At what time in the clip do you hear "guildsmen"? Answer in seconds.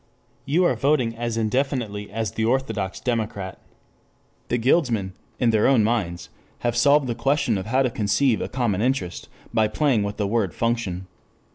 4.57-5.13